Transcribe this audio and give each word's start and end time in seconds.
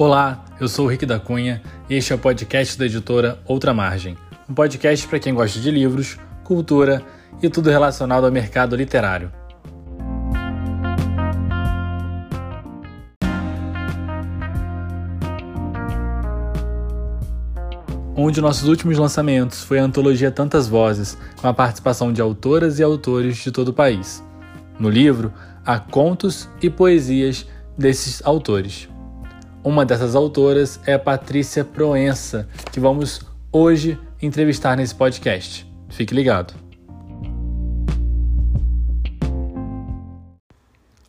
Olá, 0.00 0.44
eu 0.60 0.68
sou 0.68 0.86
o 0.86 0.88
Rick 0.88 1.04
da 1.04 1.18
Cunha 1.18 1.60
e 1.90 1.96
este 1.96 2.12
é 2.12 2.14
o 2.14 2.18
podcast 2.20 2.78
da 2.78 2.86
editora 2.86 3.40
Outra 3.44 3.74
Margem, 3.74 4.16
um 4.48 4.54
podcast 4.54 5.08
para 5.08 5.18
quem 5.18 5.34
gosta 5.34 5.58
de 5.58 5.72
livros, 5.72 6.16
cultura 6.44 7.02
e 7.42 7.50
tudo 7.50 7.68
relacionado 7.68 8.24
ao 8.24 8.30
mercado 8.30 8.76
literário. 8.76 9.32
Um 18.16 18.30
de 18.30 18.40
nossos 18.40 18.68
últimos 18.68 18.96
lançamentos 18.98 19.64
foi 19.64 19.80
a 19.80 19.82
antologia 19.82 20.30
Tantas 20.30 20.68
Vozes, 20.68 21.18
com 21.40 21.48
a 21.48 21.52
participação 21.52 22.12
de 22.12 22.22
autoras 22.22 22.78
e 22.78 22.84
autores 22.84 23.38
de 23.38 23.50
todo 23.50 23.70
o 23.70 23.74
país. 23.74 24.22
No 24.78 24.88
livro, 24.88 25.34
há 25.66 25.80
contos 25.80 26.48
e 26.62 26.70
poesias 26.70 27.44
desses 27.76 28.24
autores. 28.24 28.88
Uma 29.68 29.84
dessas 29.84 30.16
autoras 30.16 30.80
é 30.86 30.94
a 30.94 30.98
Patrícia 30.98 31.62
Proença, 31.62 32.48
que 32.72 32.80
vamos 32.80 33.20
hoje 33.52 33.98
entrevistar 34.22 34.74
nesse 34.74 34.94
podcast. 34.94 35.70
Fique 35.90 36.14
ligado. 36.14 36.54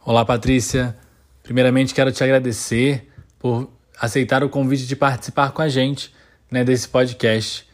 Olá, 0.05 0.25
Patrícia. 0.25 0.93
Primeiramente, 1.41 1.93
quero 1.93 2.11
te 2.11 2.21
agradecer 2.21 3.07
por 3.39 3.69
aceitar 3.97 4.43
o 4.43 4.49
convite 4.49 4.85
de 4.85 4.95
participar 4.97 5.53
com 5.53 5.61
a 5.61 5.69
gente 5.69 6.13
né, 6.51 6.61
desse 6.61 6.89
podcast, 6.89 7.65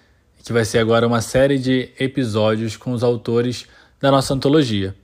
que 0.43 0.53
vai 0.53 0.65
ser 0.65 0.77
agora 0.77 1.07
uma 1.07 1.19
série 1.19 1.57
de 1.57 1.89
episódios 1.99 2.77
com 2.77 2.91
os 2.91 3.03
autores 3.03 3.65
da 3.99 4.11
nossa 4.11 4.35
antologia. 4.35 4.95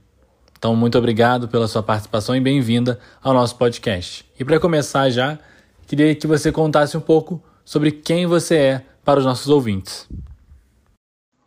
Então, 0.56 0.76
muito 0.76 0.96
obrigado 0.96 1.48
pela 1.48 1.66
sua 1.66 1.82
participação 1.82 2.36
e 2.36 2.40
bem-vinda 2.40 3.00
ao 3.20 3.34
nosso 3.34 3.56
podcast. 3.56 4.24
E 4.38 4.44
para 4.44 4.60
começar 4.60 5.10
já, 5.10 5.40
queria 5.86 6.14
que 6.14 6.26
você 6.26 6.50
contasse 6.50 6.96
um 6.96 7.00
pouco 7.00 7.42
sobre 7.64 7.92
quem 7.92 8.26
você 8.26 8.56
é 8.56 8.86
para 9.04 9.18
os 9.18 9.24
nossos 9.24 9.48
ouvintes. 9.48 10.08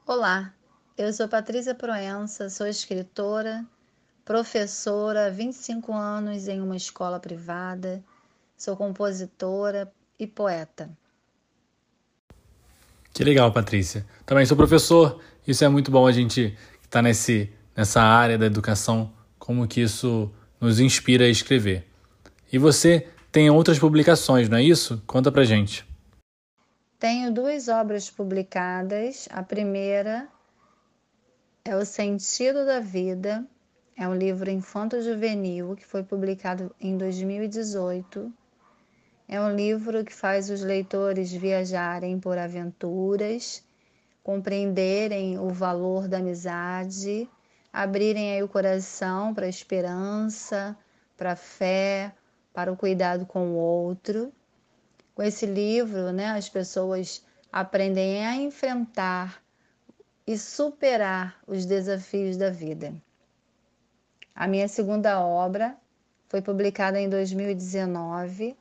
Olá, 0.05 0.53
eu 0.97 1.11
sou 1.11 1.28
Patrícia 1.28 1.73
Proença, 1.73 2.50
sou 2.50 2.67
escritora, 2.67 3.66
professora 4.23 5.28
há 5.28 5.30
25 5.30 5.94
anos 5.94 6.47
em 6.47 6.61
uma 6.61 6.75
escola 6.75 7.19
privada, 7.19 8.03
sou 8.58 8.75
compositora 8.78 9.91
e 10.19 10.28
poeta. 10.28 10.89
Que 13.13 13.23
legal, 13.23 13.52
Patrícia. 13.52 14.06
Também 14.25 14.45
sou 14.45 14.58
professor. 14.58 15.22
Isso 15.47 15.63
é 15.63 15.69
muito 15.69 15.89
bom 15.89 16.06
a 16.06 16.11
gente 16.11 16.58
estar 16.83 16.89
tá 16.89 17.02
nesse, 17.02 17.50
nessa 17.75 18.02
área 18.02 18.38
da 18.38 18.45
educação, 18.45 19.11
como 19.39 19.67
que 19.67 19.81
isso 19.81 20.30
nos 20.59 20.80
inspira 20.80 21.25
a 21.25 21.30
escrever. 21.30 21.88
E 22.52 22.58
você 22.58 23.08
tem 23.36 23.50
outras 23.50 23.78
publicações, 23.78 24.47
não 24.47 24.58
é 24.58 24.64
isso? 24.64 25.03
Conta 25.05 25.30
pra 25.30 25.44
gente. 25.44 25.86
Tenho 26.97 27.33
duas 27.33 27.67
obras 27.67 28.09
publicadas. 28.09 29.28
A 29.30 29.44
primeira 29.44 30.30
é 31.66 31.75
O 31.75 31.83
Sentido 31.83 32.66
da 32.66 32.80
Vida, 32.80 33.45
é 33.97 34.08
um 34.08 34.16
livro 34.16 34.50
infanto-juvenil 34.50 35.75
que 35.75 35.86
foi 35.86 36.02
publicado 36.02 36.73
em 36.80 36.97
2018 36.97 38.31
é 39.28 39.41
um 39.41 39.53
livro 39.53 40.06
que 40.06 40.13
faz 40.13 40.52
os 40.52 40.61
leitores 40.61 41.31
viajarem 41.31 42.19
por 42.19 42.38
aventuras, 42.38 43.63
compreenderem 44.23 45.39
o 45.39 45.50
valor 45.50 46.08
da 46.08 46.19
amizade, 46.19 47.28
abrirem 47.73 48.33
aí 48.33 48.44
o 48.44 48.47
coração 48.47 49.33
para 49.33 49.47
a 49.47 49.50
esperança, 49.50 50.78
para 51.17 51.31
a 51.31 51.36
fé, 51.36 52.13
para 52.55 52.71
o 52.71 52.77
cuidado 52.77 53.25
com 53.25 53.49
o 53.51 53.55
outro. 53.55 54.33
Com 55.13 55.21
esse 55.21 55.45
livro, 55.45 56.11
né, 56.11 56.29
as 56.29 56.49
pessoas 56.49 57.23
aprendem 57.51 58.25
a 58.25 58.35
enfrentar 58.35 59.43
e 60.25 60.38
superar 60.38 61.38
os 61.45 61.65
desafios 61.65 62.38
da 62.38 62.49
vida. 62.49 62.91
A 64.33 64.47
minha 64.47 64.67
segunda 64.67 65.19
obra 65.21 65.77
foi 66.27 66.41
publicada 66.41 66.99
em 66.99 67.07
2019 67.07 68.57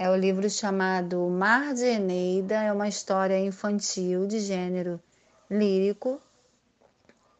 é 0.00 0.08
o 0.08 0.14
livro 0.14 0.48
chamado 0.48 1.28
Mar 1.28 1.74
de 1.74 1.84
Eneida, 1.84 2.54
é 2.62 2.72
uma 2.72 2.86
história 2.86 3.36
infantil 3.36 4.28
de 4.28 4.38
gênero 4.38 5.02
lírico. 5.50 6.22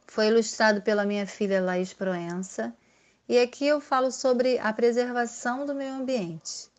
Foi 0.08 0.26
ilustrado 0.26 0.82
pela 0.82 1.06
minha 1.06 1.24
filha 1.24 1.62
Laís 1.62 1.92
Proença. 1.92 2.74
E 3.28 3.38
aqui 3.38 3.66
eu 3.66 3.78
falo 3.78 4.10
sobre 4.10 4.58
a 4.58 4.72
preservação 4.72 5.66
do 5.66 5.74
meio 5.74 5.92
ambiente. 5.92 6.70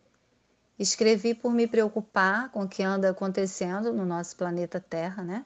Escrevi 0.79 1.35
por 1.35 1.53
me 1.53 1.67
preocupar 1.67 2.49
com 2.49 2.63
o 2.63 2.67
que 2.67 2.81
anda 2.81 3.11
acontecendo 3.11 3.93
no 3.93 4.03
nosso 4.03 4.35
planeta 4.35 4.79
Terra, 4.79 5.23
né? 5.23 5.45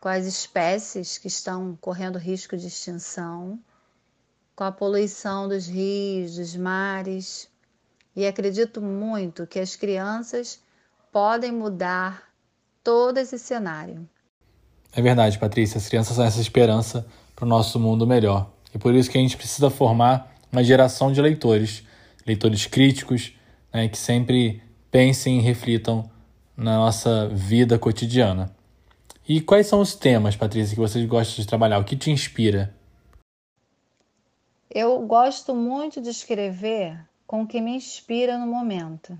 Com 0.00 0.08
as 0.08 0.26
espécies 0.26 1.16
que 1.16 1.28
estão 1.28 1.78
correndo 1.80 2.18
risco 2.18 2.56
de 2.58 2.66
extinção, 2.66 3.58
com 4.54 4.64
a 4.64 4.72
poluição 4.72 5.48
dos 5.48 5.66
rios, 5.66 6.36
dos 6.36 6.56
mares, 6.56 7.48
e 8.14 8.26
acredito 8.26 8.82
muito 8.82 9.46
que 9.46 9.58
as 9.58 9.76
crianças 9.76 10.60
podem 11.10 11.52
mudar 11.52 12.30
todo 12.84 13.16
esse 13.16 13.38
cenário. 13.38 14.06
É 14.92 15.00
verdade, 15.00 15.38
Patrícia. 15.38 15.78
As 15.78 15.88
crianças 15.88 16.16
são 16.16 16.24
essa 16.24 16.40
esperança 16.40 17.06
para 17.34 17.46
o 17.46 17.48
nosso 17.48 17.80
mundo 17.80 18.06
melhor. 18.06 18.50
E 18.74 18.78
por 18.78 18.94
isso 18.94 19.10
que 19.10 19.18
a 19.18 19.20
gente 19.20 19.36
precisa 19.36 19.70
formar 19.70 20.34
uma 20.50 20.62
geração 20.62 21.12
de 21.12 21.20
leitores, 21.20 21.82
leitores 22.26 22.66
críticos, 22.66 23.32
né, 23.72 23.88
que 23.88 23.98
sempre 23.98 24.62
pensem 24.90 25.38
e 25.38 25.42
reflitam 25.42 26.10
na 26.56 26.76
nossa 26.76 27.28
vida 27.28 27.78
cotidiana. 27.78 28.54
E 29.26 29.40
quais 29.40 29.66
são 29.66 29.80
os 29.80 29.94
temas, 29.94 30.36
Patrícia, 30.36 30.74
que 30.74 30.80
vocês 30.80 31.04
gostam 31.06 31.36
de 31.36 31.46
trabalhar? 31.46 31.78
O 31.78 31.84
que 31.84 31.96
te 31.96 32.10
inspira? 32.10 32.74
Eu 34.70 35.00
gosto 35.06 35.54
muito 35.54 36.00
de 36.00 36.08
escrever 36.10 36.98
com 37.26 37.42
o 37.42 37.46
que 37.46 37.60
me 37.60 37.76
inspira 37.76 38.38
no 38.38 38.46
momento. 38.46 39.18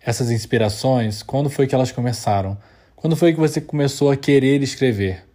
Essas 0.00 0.30
inspirações, 0.30 1.22
quando 1.22 1.50
foi 1.50 1.66
que 1.66 1.74
elas 1.74 1.92
começaram? 1.92 2.56
Quando 2.96 3.16
foi 3.16 3.32
que 3.32 3.40
você 3.40 3.60
começou 3.60 4.10
a 4.10 4.16
querer 4.16 4.62
escrever? 4.62 5.29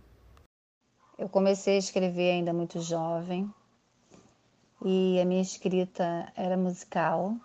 Eu 1.18 1.30
comecei 1.30 1.76
a 1.76 1.80
escrever 1.80 2.32
ainda 2.32 2.52
muito 2.52 2.82
jovem 2.82 3.50
e 4.84 5.18
a 5.22 5.24
minha 5.24 5.42
escrita 5.42 6.32
era 6.36 6.58
musical. 6.58 7.38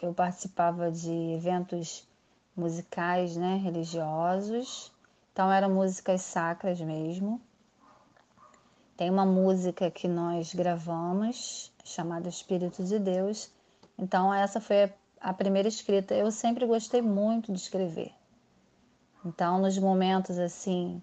Eu 0.00 0.14
participava 0.14 0.90
de 0.90 1.10
eventos 1.10 2.06
musicais, 2.56 3.36
né, 3.36 3.56
religiosos. 3.56 4.92
Então 5.32 5.50
eram 5.50 5.74
músicas 5.74 6.22
sacras 6.22 6.80
mesmo. 6.80 7.40
Tem 8.96 9.10
uma 9.10 9.26
música 9.26 9.90
que 9.90 10.06
nós 10.06 10.54
gravamos 10.54 11.72
chamada 11.84 12.28
Espírito 12.28 12.84
de 12.84 13.00
Deus. 13.00 13.50
Então, 13.98 14.32
essa 14.32 14.60
foi 14.60 14.92
a 15.20 15.34
primeira 15.34 15.66
escrita. 15.66 16.14
Eu 16.14 16.30
sempre 16.30 16.64
gostei 16.66 17.02
muito 17.02 17.52
de 17.52 17.58
escrever. 17.58 18.12
Então, 19.24 19.60
nos 19.60 19.76
momentos 19.78 20.38
assim 20.38 21.02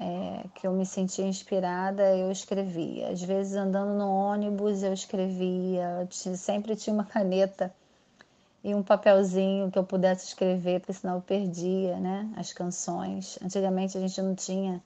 é, 0.00 0.48
que 0.54 0.66
eu 0.66 0.72
me 0.72 0.86
sentia 0.86 1.26
inspirada, 1.26 2.16
eu 2.16 2.32
escrevia. 2.32 3.10
Às 3.10 3.22
vezes, 3.22 3.54
andando 3.54 3.98
no 3.98 4.08
ônibus, 4.10 4.82
eu 4.82 4.94
escrevia. 4.94 6.00
Eu 6.00 6.36
sempre 6.36 6.74
tinha 6.74 6.94
uma 6.94 7.04
caneta 7.04 7.72
e 8.64 8.74
um 8.74 8.82
papelzinho 8.82 9.70
que 9.70 9.78
eu 9.78 9.84
pudesse 9.84 10.26
escrever, 10.28 10.80
porque 10.80 10.94
senão 10.94 11.16
eu 11.16 11.20
perdia 11.20 12.00
né, 12.00 12.32
as 12.34 12.50
canções. 12.50 13.38
Antigamente, 13.42 13.98
a 13.98 14.00
gente 14.00 14.22
não 14.22 14.34
tinha 14.34 14.82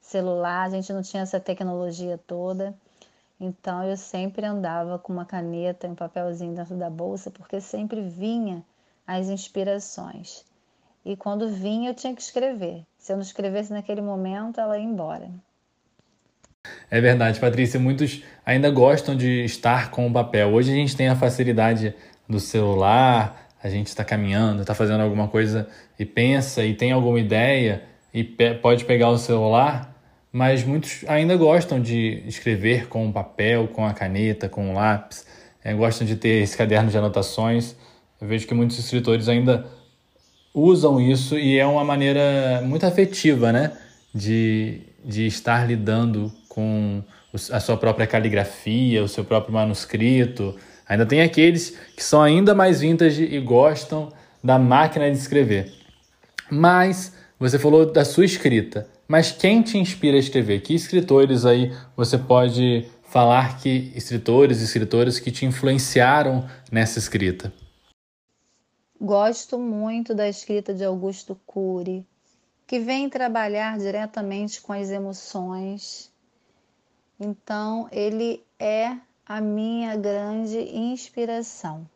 celular, 0.00 0.66
a 0.66 0.70
gente 0.70 0.92
não 0.92 1.02
tinha 1.02 1.22
essa 1.22 1.38
tecnologia 1.38 2.18
toda. 2.26 2.74
Então 3.38 3.84
eu 3.84 3.96
sempre 3.96 4.46
andava 4.46 4.98
com 4.98 5.12
uma 5.12 5.24
caneta 5.24 5.86
e 5.86 5.90
um 5.90 5.94
papelzinho 5.94 6.54
dentro 6.56 6.76
da 6.76 6.90
bolsa, 6.90 7.30
porque 7.30 7.60
sempre 7.60 8.00
vinha 8.00 8.64
as 9.06 9.28
inspirações. 9.28 10.44
E 11.06 11.16
quando 11.16 11.48
vinha, 11.48 11.90
eu 11.90 11.94
tinha 11.94 12.12
que 12.12 12.20
escrever. 12.20 12.82
Se 12.98 13.12
eu 13.12 13.16
não 13.16 13.22
escrevesse 13.22 13.72
naquele 13.72 14.00
momento, 14.00 14.60
ela 14.60 14.76
ia 14.76 14.84
embora. 14.84 15.30
É 16.90 17.00
verdade, 17.00 17.38
Patrícia. 17.38 17.78
Muitos 17.78 18.24
ainda 18.44 18.68
gostam 18.70 19.14
de 19.16 19.44
estar 19.44 19.92
com 19.92 20.08
o 20.08 20.12
papel. 20.12 20.48
Hoje 20.48 20.72
a 20.72 20.74
gente 20.74 20.96
tem 20.96 21.08
a 21.08 21.14
facilidade 21.14 21.94
do 22.28 22.40
celular, 22.40 23.48
a 23.62 23.68
gente 23.68 23.86
está 23.86 24.04
caminhando, 24.04 24.62
está 24.62 24.74
fazendo 24.74 25.00
alguma 25.00 25.28
coisa 25.28 25.68
e 25.96 26.04
pensa 26.04 26.64
e 26.64 26.74
tem 26.74 26.90
alguma 26.90 27.20
ideia 27.20 27.84
e 28.12 28.24
pe 28.24 28.54
pode 28.54 28.84
pegar 28.84 29.08
o 29.10 29.16
celular 29.16 29.96
mas 30.36 30.62
muitos 30.64 31.02
ainda 31.08 31.34
gostam 31.34 31.80
de 31.80 32.22
escrever 32.26 32.88
com 32.88 33.08
o 33.08 33.10
papel, 33.10 33.68
com 33.68 33.86
a 33.86 33.94
caneta, 33.94 34.50
com 34.50 34.70
o 34.70 34.74
lápis, 34.74 35.26
é, 35.64 35.72
gostam 35.72 36.06
de 36.06 36.14
ter 36.14 36.42
esse 36.42 36.54
caderno 36.54 36.90
de 36.90 36.98
anotações. 36.98 37.74
Eu 38.20 38.28
vejo 38.28 38.46
que 38.46 38.52
muitos 38.52 38.78
escritores 38.78 39.30
ainda 39.30 39.66
usam 40.56 41.00
isso 41.00 41.38
e 41.38 41.58
é 41.58 41.66
uma 41.66 41.84
maneira 41.84 42.62
muito 42.64 42.84
afetiva, 42.84 43.52
né? 43.52 43.72
De, 44.14 44.80
de 45.04 45.26
estar 45.26 45.68
lidando 45.68 46.32
com 46.48 47.02
a 47.52 47.60
sua 47.60 47.76
própria 47.76 48.06
caligrafia, 48.06 49.04
o 49.04 49.08
seu 49.08 49.24
próprio 49.24 49.52
manuscrito, 49.52 50.54
Ainda 50.88 51.04
tem 51.04 51.20
aqueles 51.20 51.76
que 51.96 52.02
são 52.02 52.22
ainda 52.22 52.54
mais 52.54 52.80
vintage 52.80 53.24
e 53.24 53.40
gostam 53.40 54.12
da 54.42 54.58
máquina 54.58 55.10
de 55.10 55.16
escrever. 55.16 55.72
Mas 56.48 57.12
você 57.38 57.58
falou 57.58 57.90
da 57.90 58.04
sua 58.04 58.24
escrita. 58.24 58.86
Mas 59.08 59.32
quem 59.32 59.62
te 59.62 59.78
inspira 59.78 60.16
a 60.16 60.20
escrever? 60.20 60.60
Que 60.60 60.74
escritores 60.74 61.44
aí 61.44 61.72
você 61.96 62.16
pode 62.16 62.86
falar 63.08 63.58
que 63.58 63.92
escritores 63.96 64.60
e 64.60 64.64
escritoras 64.64 65.18
que 65.18 65.30
te 65.30 65.44
influenciaram 65.44 66.44
nessa 66.70 66.98
escrita? 66.98 67.52
Gosto 69.00 69.58
muito 69.58 70.14
da 70.14 70.26
escrita 70.26 70.72
de 70.72 70.82
Augusto 70.82 71.38
Cury, 71.46 72.06
que 72.66 72.80
vem 72.80 73.10
trabalhar 73.10 73.78
diretamente 73.78 74.60
com 74.60 74.72
as 74.72 74.90
emoções. 74.90 76.10
Então, 77.20 77.88
ele 77.92 78.42
é 78.58 78.96
a 79.26 79.40
minha 79.40 79.96
grande 79.96 80.58
inspiração. 80.58 81.86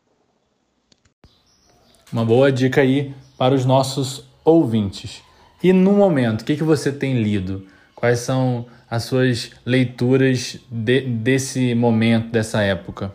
Uma 2.12 2.24
boa 2.24 2.52
dica 2.52 2.82
aí 2.82 3.14
para 3.38 3.54
os 3.54 3.64
nossos 3.64 4.28
ouvintes. 4.44 5.22
E 5.62 5.72
no 5.72 5.92
momento, 5.92 6.42
o 6.42 6.44
que, 6.44 6.56
que 6.56 6.62
você 6.62 6.92
tem 6.92 7.22
lido? 7.22 7.66
Quais 7.94 8.18
são 8.18 8.66
as 8.90 9.04
suas 9.04 9.52
leituras 9.64 10.58
de, 10.70 11.02
desse 11.02 11.74
momento, 11.74 12.30
dessa 12.30 12.62
época? 12.62 13.12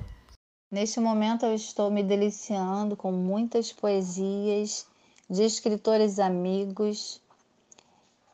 Neste 0.72 1.00
momento, 1.00 1.46
eu 1.46 1.54
estou 1.54 1.92
me 1.92 2.02
deliciando 2.02 2.98
com 2.98 3.12
muitas 3.12 3.72
poesias 3.72 4.88
de 5.30 5.44
escritores 5.44 6.18
amigos. 6.18 7.22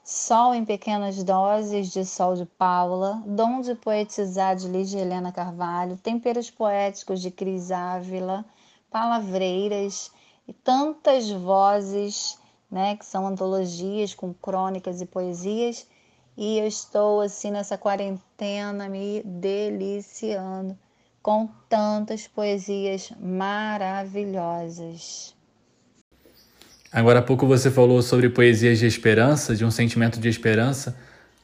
Sol 0.01 0.55
em 0.55 0.63
Pequenas 0.63 1.21
Doses, 1.23 1.91
de 1.91 2.05
Sol 2.05 2.35
de 2.35 2.45
Paula, 2.45 3.21
Dom 3.25 3.59
de 3.59 3.75
Poetizar, 3.75 4.55
de 4.55 4.69
Lígia 4.69 5.01
Helena 5.01 5.31
Carvalho, 5.31 5.97
Temperos 5.97 6.49
Poéticos, 6.49 7.21
de 7.21 7.29
Cris 7.29 7.69
Ávila, 7.69 8.45
Palavreiras 8.89 10.09
e 10.47 10.53
tantas 10.53 11.29
vozes 11.29 12.39
né, 12.71 12.95
que 12.95 13.05
são 13.05 13.27
antologias 13.27 14.15
com 14.15 14.33
crônicas 14.33 15.01
e 15.01 15.05
poesias, 15.05 15.85
e 16.37 16.57
eu 16.57 16.65
estou 16.65 17.19
assim 17.19 17.51
nessa 17.51 17.77
quarentena 17.77 18.87
me 18.87 19.21
deliciando 19.23 20.77
com 21.21 21.47
tantas 21.69 22.27
poesias 22.27 23.13
maravilhosas. 23.19 25.35
Agora 26.91 27.19
há 27.19 27.21
pouco 27.21 27.45
você 27.47 27.71
falou 27.71 28.01
sobre 28.01 28.27
poesias 28.29 28.79
de 28.79 28.85
esperança, 28.85 29.55
de 29.55 29.63
um 29.63 29.71
sentimento 29.71 30.19
de 30.19 30.27
esperança. 30.27 30.97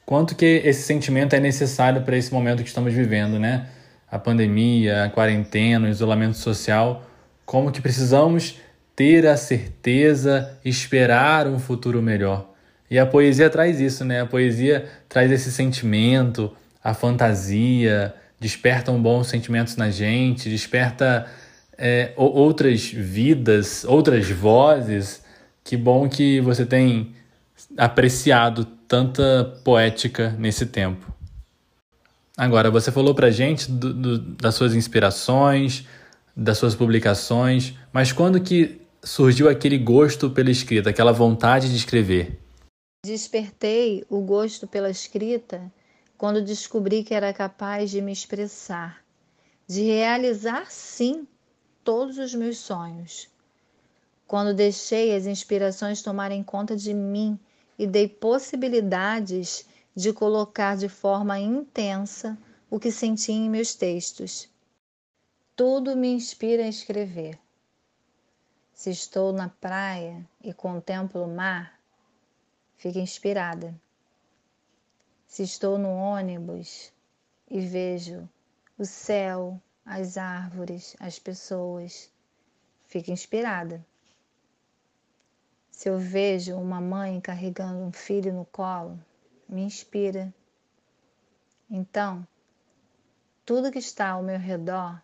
Quanto 0.06 0.36
que 0.36 0.62
esse 0.66 0.82
sentimento 0.82 1.34
é 1.36 1.40
necessário 1.40 2.02
para 2.02 2.18
esse 2.18 2.34
momento 2.34 2.64
que 2.64 2.70
estamos 2.70 2.94
vivendo, 2.94 3.40
né? 3.40 3.70
A 4.12 4.20
pandemia, 4.20 5.06
a 5.06 5.10
quarentena, 5.10 5.88
o 5.88 5.90
isolamento 5.90 6.38
social. 6.38 7.06
Como 7.46 7.72
que 7.72 7.80
precisamos 7.80 8.60
ter 8.96 9.28
a 9.28 9.38
certeza, 9.38 10.58
esperar 10.66 11.48
um 11.48 11.60
futuro 11.60 12.02
melhor. 12.02 12.50
E 12.90 12.98
a 12.98 13.06
poesia 13.06 13.50
traz 13.50 13.80
isso, 13.80 14.04
né? 14.04 14.22
A 14.22 14.26
poesia 14.26 14.86
traz 15.08 15.32
esse 15.32 15.52
sentimento, 15.52 16.52
a 16.84 16.94
fantasia, 16.94 18.14
desperta 18.40 18.92
um 18.92 19.02
bons 19.02 19.28
sentimentos 19.28 19.76
na 19.76 19.90
gente, 19.90 20.50
desperta 20.50 21.28
é, 21.78 22.14
outras 22.16 22.90
vidas, 22.90 23.84
outras 23.84 24.30
vozes. 24.30 25.24
Que 25.64 25.76
bom 25.76 26.08
que 26.08 26.40
você 26.42 26.66
tem 26.66 27.14
apreciado 27.78 28.66
tanta 28.88 29.60
poética 29.64 30.36
nesse 30.38 30.66
tempo. 30.66 31.14
Agora, 32.38 32.70
você 32.70 32.92
falou 32.92 33.16
pra 33.16 33.32
gente 33.32 33.70
do, 33.70 33.94
do, 33.94 34.20
das 34.20 34.56
suas 34.56 34.76
inspirações, 34.76 35.86
das 36.36 36.58
suas 36.58 36.76
publicações, 36.76 37.74
mas 37.92 38.12
quando 38.12 38.40
que 38.40 38.80
surgiu 39.04 39.50
aquele 39.50 39.78
gosto 39.78 40.30
pela 40.30 40.52
escrita, 40.52 40.92
aquela 40.92 41.12
vontade 41.12 41.70
de 41.70 41.76
escrever? 41.76 42.40
Despertei 43.04 44.06
o 44.10 44.22
gosto 44.22 44.68
pela 44.68 44.90
escrita 44.90 45.72
quando 46.18 46.42
descobri 46.42 47.04
que 47.04 47.14
era 47.14 47.32
capaz 47.32 47.92
de 47.92 48.02
me 48.02 48.12
expressar, 48.12 49.06
de 49.68 49.84
realizar 49.84 50.72
sim 50.72 51.28
todos 51.84 52.18
os 52.18 52.34
meus 52.34 52.58
sonhos. 52.58 53.30
Quando 54.26 54.54
deixei 54.54 55.16
as 55.16 55.26
inspirações 55.26 56.02
tomarem 56.02 56.44
conta 56.44 56.76
de 56.76 56.94
mim 56.94 57.40
e 57.78 57.86
dei 57.86 58.08
possibilidades 58.08 59.66
de 59.96 60.12
colocar 60.12 60.76
de 60.76 60.90
forma 60.90 61.40
intensa 61.40 62.38
o 62.70 62.80
que 62.80 62.92
senti 62.92 63.32
em 63.32 63.50
meus 63.50 63.76
textos. 63.76 64.50
Tudo 65.56 65.96
me 65.96 66.10
inspira 66.10 66.64
a 66.64 66.68
escrever. 66.68 67.40
Se 68.74 68.90
estou 68.90 69.32
na 69.32 69.50
praia 69.50 70.28
e 70.44 70.54
contemplo 70.54 71.24
o 71.24 71.28
mar, 71.28 71.80
fico 72.76 73.00
inspirada. 73.00 73.74
Se 75.28 75.44
estou 75.44 75.78
no 75.78 75.90
ônibus 75.90 76.92
e 77.50 77.60
vejo 77.60 78.28
o 78.78 78.86
céu, 78.86 79.62
as 79.86 80.18
árvores, 80.18 80.96
as 81.00 81.20
pessoas, 81.20 82.10
fico 82.88 83.12
inspirada. 83.12 83.86
Se 85.70 85.90
eu 85.90 86.00
vejo 86.00 86.56
uma 86.56 86.82
mãe 86.82 87.22
carregando 87.22 87.80
um 87.80 87.92
filho 87.92 88.34
no 88.34 88.46
colo, 88.46 89.00
me 89.48 89.62
inspira. 89.62 90.34
Então, 91.70 92.26
tudo 93.46 93.72
que 93.72 93.80
está 93.80 94.10
ao 94.10 94.24
meu 94.24 94.40
redor 94.40 95.00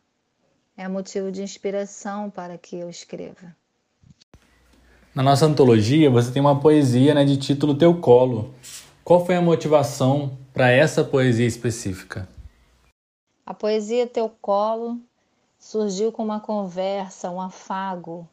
é 0.75 0.87
motivo 0.87 1.31
de 1.31 1.43
inspiração 1.43 2.29
para 2.29 2.57
que 2.57 2.77
eu 2.77 2.89
escreva. 2.89 3.55
Na 5.13 5.21
nossa 5.21 5.45
antologia, 5.45 6.09
você 6.09 6.31
tem 6.31 6.41
uma 6.41 6.59
poesia 6.59 7.13
né, 7.13 7.23
de 7.23 7.37
título 7.37 7.75
Teu 7.75 7.99
Colo. 7.99 8.53
Qual 9.05 9.25
foi 9.25 9.35
a 9.35 9.41
motivação 9.41 10.37
para 10.53 10.71
essa 10.71 11.03
poesia 11.03 11.45
específica? 11.45 12.25
A 13.45 13.53
poesia 13.53 14.07
Teu 14.07 14.29
Colo 14.29 14.97
surgiu 15.59 16.09
com 16.09 16.23
uma 16.23 16.39
conversa, 16.39 17.29
um 17.29 17.41
afago, 17.41 18.25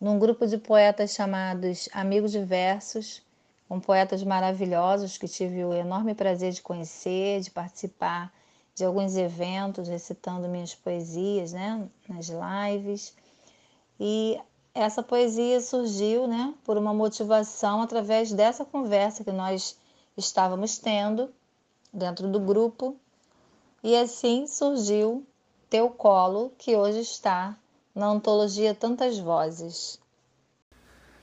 num 0.00 0.18
grupo 0.18 0.44
de 0.44 0.58
poetas 0.58 1.12
chamados 1.12 1.88
Amigos 1.92 2.32
de 2.32 2.40
Versos, 2.40 3.22
com 3.68 3.78
poetas 3.78 4.24
maravilhosos 4.24 5.16
que 5.16 5.28
tive 5.28 5.64
o 5.64 5.72
enorme 5.72 6.16
prazer 6.16 6.50
de 6.50 6.62
conhecer, 6.62 7.40
de 7.40 7.52
participar 7.52 8.32
de 8.74 8.84
alguns 8.84 9.16
eventos 9.16 9.86
recitando 9.86 10.48
minhas 10.48 10.74
poesias, 10.74 11.52
né, 11.52 11.88
nas 12.08 12.28
lives. 12.28 13.14
E 14.00 14.36
essa 14.74 15.00
poesia 15.00 15.60
surgiu 15.60 16.26
né, 16.26 16.52
por 16.64 16.76
uma 16.76 16.92
motivação 16.92 17.82
através 17.82 18.32
dessa 18.32 18.64
conversa 18.64 19.22
que 19.22 19.30
nós 19.30 19.78
estávamos 20.18 20.78
tendo 20.78 21.30
dentro 21.92 22.28
do 22.28 22.40
grupo. 22.40 22.96
E 23.82 23.96
assim 23.96 24.46
surgiu 24.46 25.24
Teu 25.70 25.88
Colo, 25.88 26.52
que 26.58 26.74
hoje 26.74 27.00
está 27.00 27.56
na 27.94 28.06
antologia 28.06 28.74
Tantas 28.74 29.18
Vozes. 29.18 30.00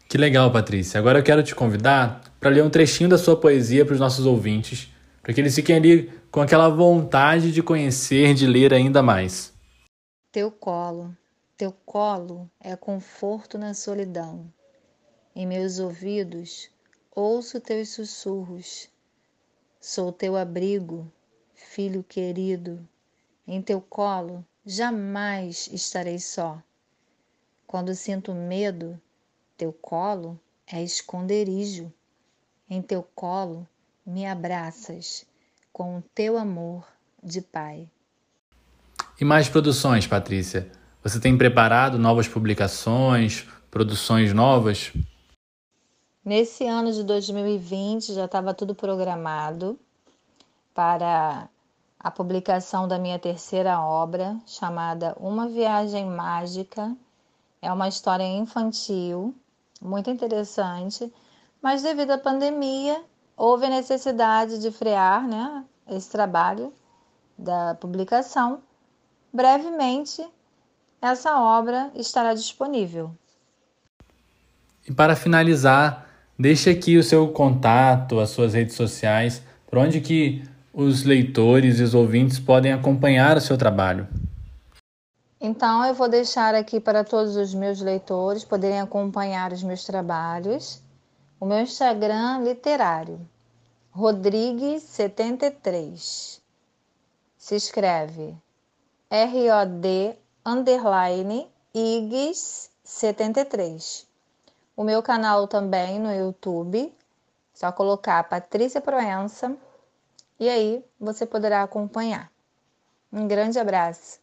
Que 0.08 0.18
legal, 0.18 0.52
Patrícia. 0.52 1.00
Agora 1.00 1.20
eu 1.20 1.24
quero 1.24 1.44
te 1.44 1.54
convidar 1.54 2.22
para 2.40 2.50
ler 2.50 2.64
um 2.64 2.70
trechinho 2.70 3.10
da 3.10 3.18
sua 3.18 3.36
poesia 3.36 3.86
para 3.86 3.94
os 3.94 4.00
nossos 4.00 4.26
ouvintes, 4.26 4.90
para 5.22 5.34
que 5.34 5.42
eles 5.42 5.56
fiquem 5.56 5.76
ali 5.76 6.14
com 6.32 6.42
aquela 6.42 6.70
vontade 6.70 7.52
de 7.52 7.62
conhecer, 7.62 8.34
de 8.34 8.48
ler 8.48 8.74
ainda 8.74 9.04
mais. 9.04 9.54
Teu 10.32 10.52
colo. 10.52 11.16
Teu 11.58 11.74
colo 11.86 12.50
é 12.60 12.76
conforto 12.76 13.58
na 13.58 13.74
solidão. 13.74 14.46
Em 15.36 15.46
meus 15.46 15.80
ouvidos 15.80 16.70
ouço 17.16 17.62
teus 17.62 17.90
sussurros. 17.90 18.90
Sou 19.80 20.12
teu 20.12 20.36
abrigo, 20.36 21.10
filho 21.54 22.04
querido. 22.04 22.86
Em 23.48 23.62
teu 23.62 23.80
colo 23.80 24.46
jamais 24.66 25.70
estarei 25.72 26.20
só. 26.20 26.62
Quando 27.66 27.96
sinto 27.96 28.34
medo, 28.34 29.00
teu 29.58 29.72
colo 29.72 30.38
é 30.68 30.84
esconderijo. 30.84 31.92
Em 32.70 32.82
teu 32.82 33.02
colo 33.16 33.66
me 34.06 34.26
abraças 34.26 35.26
com 35.72 35.98
o 35.98 36.02
teu 36.14 36.38
amor 36.38 36.86
de 37.24 37.40
pai. 37.42 37.88
E 39.20 39.24
mais 39.24 39.48
produções, 39.48 40.06
Patrícia? 40.06 40.70
Você 41.02 41.20
tem 41.20 41.38
preparado 41.38 41.98
novas 41.98 42.28
publicações, 42.28 43.48
produções 43.72 44.34
novas? 44.34 44.92
Nesse 46.26 46.66
ano 46.66 46.92
de 46.92 47.04
2020 47.04 48.12
já 48.12 48.26
estava 48.26 48.52
tudo 48.52 48.74
programado 48.74 49.78
para 50.74 51.48
a 52.00 52.10
publicação 52.10 52.88
da 52.88 52.98
minha 52.98 53.20
terceira 53.20 53.80
obra, 53.80 54.36
chamada 54.48 55.16
Uma 55.20 55.48
Viagem 55.48 56.08
Mágica. 56.08 56.98
É 57.62 57.72
uma 57.72 57.88
história 57.88 58.24
infantil, 58.24 59.36
muito 59.80 60.10
interessante, 60.10 61.14
mas 61.62 61.84
devido 61.84 62.10
à 62.10 62.18
pandemia, 62.18 63.04
houve 63.38 63.68
a 63.68 63.70
necessidade 63.70 64.58
de 64.58 64.72
frear 64.72 65.28
né, 65.28 65.64
esse 65.88 66.10
trabalho 66.10 66.74
da 67.38 67.76
publicação. 67.76 68.64
Brevemente 69.32 70.28
essa 71.00 71.40
obra 71.40 71.92
estará 71.94 72.34
disponível. 72.34 73.16
E 74.88 74.92
para 74.92 75.16
finalizar, 75.16 76.15
deixe 76.38 76.70
aqui 76.70 76.98
o 76.98 77.04
seu 77.04 77.30
contato, 77.30 78.20
as 78.20 78.30
suas 78.30 78.54
redes 78.54 78.76
sociais, 78.76 79.42
por 79.68 79.80
onde 79.80 80.02
que 80.02 80.44
os 80.74 81.04
leitores 81.04 81.80
e 81.80 81.84
os 81.84 81.94
ouvintes 81.94 82.40
podem 82.40 82.74
acompanhar 82.74 83.38
o 83.38 83.42
seu 83.42 83.58
trabalho. 83.58 84.08
Então, 85.40 85.86
eu 85.86 85.94
vou 85.94 86.10
deixar 86.10 86.56
aqui 86.56 86.80
para 86.80 87.04
todos 87.04 87.36
os 87.36 87.54
meus 87.54 87.80
leitores 87.82 88.44
poderem 88.44 88.80
acompanhar 88.80 89.54
os 89.54 89.62
meus 89.64 89.84
trabalhos. 89.84 90.82
O 91.40 91.46
meu 91.46 91.60
Instagram 91.60 92.40
literário, 92.44 93.20
Rodrigues73. 93.96 96.40
Se 97.38 97.56
escreve 97.56 98.36
R-O-D 99.10 100.18
underline 100.46 101.48
IGS 101.74 102.70
73. 102.84 104.06
O 104.76 104.84
meu 104.84 105.02
canal 105.02 105.48
também 105.48 106.00
no 106.00 106.14
YouTube, 106.14 106.94
só 107.54 107.72
colocar 107.72 108.22
Patrícia 108.26 108.82
Proença 108.82 109.56
e 110.38 110.50
aí 110.50 110.84
você 111.00 111.26
poderá 111.26 111.64
acompanhar. 111.64 112.30
Um 113.12 113.28
grande 113.28 113.58
abraço. 113.58 114.20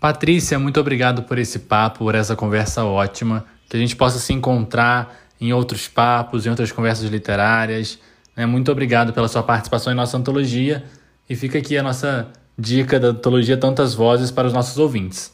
Patrícia, 0.00 0.58
muito 0.58 0.78
obrigado 0.78 1.24
por 1.24 1.38
esse 1.38 1.58
papo, 1.58 2.00
por 2.00 2.14
essa 2.14 2.36
conversa 2.36 2.84
ótima. 2.84 3.44
Que 3.68 3.76
a 3.76 3.80
gente 3.80 3.96
possa 3.96 4.18
se 4.18 4.32
encontrar 4.32 5.16
em 5.40 5.52
outros 5.52 5.88
papos, 5.88 6.46
em 6.46 6.50
outras 6.50 6.70
conversas 6.70 7.10
literárias. 7.10 7.98
Né? 8.36 8.46
Muito 8.46 8.70
obrigado 8.70 9.12
pela 9.12 9.26
sua 9.26 9.42
participação 9.42 9.92
em 9.92 9.96
nossa 9.96 10.16
antologia. 10.16 10.84
E 11.28 11.34
fica 11.34 11.58
aqui 11.58 11.76
a 11.76 11.82
nossa 11.82 12.30
dica 12.56 13.00
da 13.00 13.08
antologia 13.08 13.56
Tantas 13.56 13.94
Vozes 13.94 14.30
para 14.30 14.46
os 14.46 14.52
nossos 14.52 14.78
ouvintes. 14.78 15.32